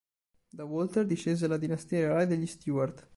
[0.57, 3.07] Da Walter discese la dinastia reale degli Stuart.